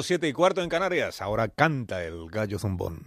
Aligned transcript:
Siete 0.00 0.26
y 0.26 0.32
cuarto 0.32 0.62
en 0.62 0.70
Canarias. 0.70 1.20
Ahora 1.20 1.48
canta 1.48 2.02
el 2.02 2.30
gallo 2.30 2.58
zumbón. 2.58 3.02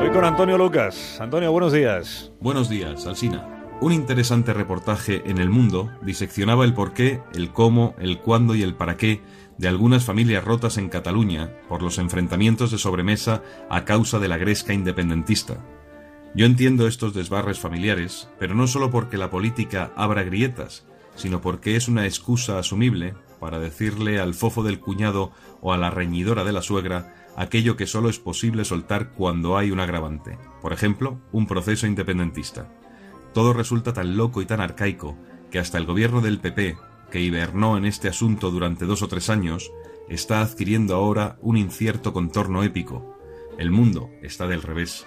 Hoy 0.00 0.10
con 0.10 0.24
Antonio 0.24 0.58
Lucas. 0.58 1.20
Antonio, 1.20 1.52
buenos 1.52 1.72
días. 1.72 2.32
Buenos 2.40 2.68
días, 2.68 3.06
Alsina. 3.06 3.48
Un 3.80 3.92
interesante 3.92 4.52
reportaje 4.52 5.22
en 5.26 5.38
El 5.38 5.48
Mundo 5.48 5.92
diseccionaba 6.02 6.64
el 6.64 6.74
porqué, 6.74 7.22
el 7.34 7.52
cómo, 7.52 7.94
el 7.98 8.18
cuándo 8.18 8.56
y 8.56 8.62
el 8.62 8.74
para 8.74 8.96
qué 8.96 9.22
de 9.58 9.68
algunas 9.68 10.04
familias 10.04 10.42
rotas 10.42 10.76
en 10.76 10.88
Cataluña 10.88 11.52
por 11.68 11.82
los 11.82 11.98
enfrentamientos 11.98 12.72
de 12.72 12.78
sobremesa 12.78 13.42
a 13.70 13.84
causa 13.84 14.18
de 14.18 14.26
la 14.26 14.38
gresca 14.38 14.72
independentista. 14.72 15.64
Yo 16.34 16.46
entiendo 16.46 16.88
estos 16.88 17.14
desbarres 17.14 17.60
familiares, 17.60 18.28
pero 18.40 18.56
no 18.56 18.66
solo 18.66 18.90
porque 18.90 19.18
la 19.18 19.30
política 19.30 19.92
abra 19.94 20.24
grietas, 20.24 20.84
sino 21.14 21.40
porque 21.40 21.76
es 21.76 21.88
una 21.88 22.06
excusa 22.06 22.58
asumible 22.58 23.14
para 23.40 23.58
decirle 23.58 24.20
al 24.20 24.34
fofo 24.34 24.62
del 24.62 24.80
cuñado 24.80 25.32
o 25.60 25.72
a 25.72 25.78
la 25.78 25.90
reñidora 25.90 26.44
de 26.44 26.52
la 26.52 26.62
suegra 26.62 27.14
aquello 27.36 27.76
que 27.76 27.86
solo 27.86 28.08
es 28.08 28.18
posible 28.18 28.64
soltar 28.64 29.10
cuando 29.10 29.56
hay 29.56 29.70
un 29.70 29.80
agravante, 29.80 30.38
por 30.62 30.72
ejemplo, 30.72 31.20
un 31.32 31.46
proceso 31.46 31.86
independentista. 31.86 32.68
Todo 33.32 33.52
resulta 33.52 33.92
tan 33.92 34.16
loco 34.16 34.40
y 34.40 34.46
tan 34.46 34.60
arcaico 34.60 35.16
que 35.50 35.58
hasta 35.58 35.78
el 35.78 35.86
gobierno 35.86 36.20
del 36.20 36.40
PP, 36.40 36.76
que 37.10 37.20
hibernó 37.20 37.76
en 37.76 37.84
este 37.84 38.08
asunto 38.08 38.50
durante 38.50 38.86
dos 38.86 39.02
o 39.02 39.08
tres 39.08 39.28
años, 39.30 39.72
está 40.08 40.40
adquiriendo 40.40 40.94
ahora 40.94 41.36
un 41.40 41.56
incierto 41.56 42.12
contorno 42.12 42.62
épico. 42.62 43.18
El 43.58 43.70
mundo 43.70 44.10
está 44.22 44.46
del 44.46 44.62
revés. 44.62 45.06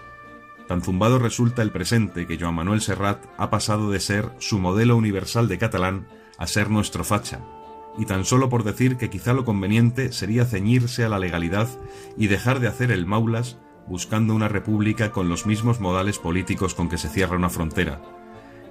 Tan 0.68 0.82
zumbado 0.82 1.18
resulta 1.18 1.62
el 1.62 1.72
presente 1.72 2.28
que 2.28 2.38
Joan 2.38 2.56
Manuel 2.56 2.82
Serrat 2.82 3.24
ha 3.38 3.50
pasado 3.50 3.90
de 3.90 4.00
ser 4.00 4.32
su 4.40 4.60
modelo 4.60 4.98
universal 4.98 5.48
de 5.48 5.58
catalán 5.58 6.08
a 6.38 6.46
ser 6.46 6.70
nuestro 6.70 7.04
facha, 7.04 7.40
y 7.98 8.06
tan 8.06 8.26
solo 8.26 8.50
por 8.50 8.64
decir 8.64 8.98
que 8.98 9.10
quizá 9.10 9.34
lo 9.34 9.46
conveniente 9.46 10.12
sería 10.12 10.46
ceñirse 10.46 11.04
a 11.06 11.10
la 11.10 11.20
legalidad 11.20 11.68
y 12.18 12.28
dejar 12.28 12.60
de 12.60 12.68
hacer 12.68 12.92
el 12.92 13.06
maulas 13.06 13.58
buscando 13.88 14.36
una 14.36 14.50
república 14.50 15.12
con 15.12 15.30
los 15.30 15.46
mismos 15.46 15.80
modales 15.80 16.20
políticos 16.20 16.76
con 16.76 16.90
que 16.90 16.98
se 16.98 17.10
cierra 17.10 17.38
una 17.38 17.50
frontera. 17.50 18.02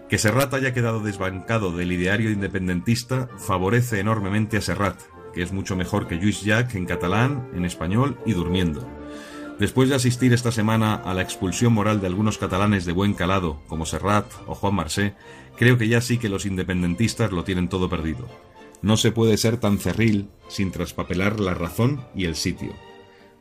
Que 0.09 0.19
Serrat 0.19 0.53
haya 0.55 0.75
quedado 0.75 1.01
desbancado 1.01 1.73
del 1.73 1.91
ideario 1.91 2.31
independentista 2.31 3.29
favorece 3.39 3.99
enormemente 3.99 4.59
a 4.59 4.61
Serrat, 4.61 5.01
que 5.33 5.43
es 5.43 5.53
mucho 5.53 5.75
mejor 5.75 6.07
que 6.07 6.19
Lluís 6.19 6.43
Llach 6.43 6.75
en 6.75 6.87
catalán, 6.87 7.49
en 7.55 7.65
español 7.65 8.19
y 8.25 8.33
durmiendo. 8.33 8.87
Después 9.59 9.89
de 9.89 9.95
asistir 9.95 10.35
esta 10.35 10.53
semana 10.53 10.97
a 10.97 11.15
la 11.15 11.23
expulsión 11.23 11.73
moral 11.73 12.03
de 12.03 12.07
algunos 12.07 12.37
catalanes 12.37 12.85
de 12.85 12.93
buen 12.93 13.15
calado, 13.15 13.63
como 13.69 13.87
Serrat 13.87 14.27
o 14.47 14.55
Juan 14.55 14.75
Marsé, 14.75 15.15
creo 15.57 15.79
que 15.79 15.89
ya 15.89 16.03
sí 16.03 16.19
que 16.19 16.29
los 16.29 16.45
independentistas 16.45 17.33
lo 17.33 17.43
tienen 17.43 17.71
todo 17.71 17.89
perdido. 17.89 18.29
No 18.83 18.99
se 18.99 19.13
puede 19.13 19.39
ser 19.39 19.57
tan 19.57 19.79
cerril 19.79 20.29
sin 20.49 20.73
traspapelar 20.73 21.41
la 21.41 21.55
razón 21.55 22.05
y 22.15 22.27
el 22.27 22.37
sitio. 22.37 22.75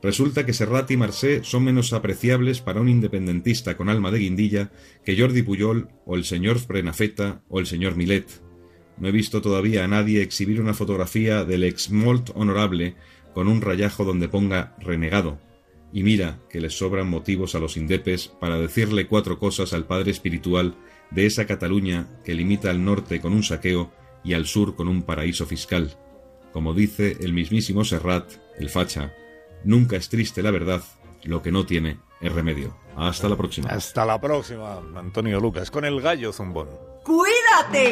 Resulta 0.02 0.46
que 0.46 0.54
Serrat 0.54 0.90
y 0.92 0.96
Marsé 0.96 1.44
son 1.44 1.66
menos 1.66 1.92
apreciables 1.92 2.62
para 2.62 2.80
un 2.80 2.88
independentista 2.88 3.76
con 3.76 3.90
alma 3.90 4.10
de 4.10 4.20
guindilla 4.20 4.72
que 5.04 5.20
Jordi 5.20 5.42
Puyol 5.42 5.90
o 6.06 6.16
el 6.16 6.24
señor 6.24 6.66
Prenafeta 6.66 7.42
o 7.50 7.60
el 7.60 7.66
señor 7.66 7.98
Milet. 7.98 8.42
No 8.98 9.10
he 9.10 9.12
visto 9.12 9.42
todavía 9.42 9.84
a 9.84 9.90
nadie 9.90 10.22
exhibir 10.22 10.62
una 10.62 10.74
fotografía 10.74 11.44
del 11.44 11.66
ex 11.66 11.92
molt 11.92 12.30
honorable 12.36 12.96
con 13.34 13.50
un 13.50 13.60
rayajo 13.60 14.06
donde 14.06 14.30
ponga 14.30 14.78
renegado, 14.80 15.40
y 15.96 16.04
mira 16.04 16.40
que 16.50 16.60
les 16.60 16.78
sobran 16.78 17.10
motivos 17.10 17.56
a 17.56 17.60
los 17.60 17.78
indepes 17.78 18.28
para 18.28 18.60
decirle 18.60 19.08
cuatro 19.08 19.40
cosas 19.40 19.72
al 19.72 19.86
padre 19.86 20.12
espiritual 20.12 20.76
de 21.10 21.26
esa 21.26 21.46
Cataluña 21.46 22.20
que 22.26 22.34
limita 22.34 22.70
al 22.70 22.84
norte 22.84 23.22
con 23.22 23.32
un 23.32 23.44
saqueo 23.44 23.94
y 24.22 24.34
al 24.34 24.46
sur 24.46 24.76
con 24.76 24.90
un 24.90 25.04
paraíso 25.04 25.46
fiscal. 25.46 25.98
Como 26.52 26.74
dice 26.74 27.16
el 27.22 27.32
mismísimo 27.32 27.86
Serrat, 27.86 28.30
el 28.60 28.70
facha, 28.70 29.14
nunca 29.64 29.96
es 29.96 30.10
triste 30.10 30.44
la 30.44 30.52
verdad, 30.52 30.84
lo 31.24 31.42
que 31.42 31.54
no 31.54 31.66
tiene 31.66 32.00
es 32.20 32.34
remedio. 32.34 32.76
Hasta 32.98 33.30
la 33.30 33.38
próxima. 33.38 33.70
Hasta 33.70 34.06
la 34.06 34.20
próxima, 34.20 34.82
Antonio 34.98 35.40
Lucas, 35.40 35.72
con 35.72 35.86
el 35.86 36.02
gallo 36.02 36.34
zumbón. 36.34 36.68
¡Cuídate! 37.06 37.84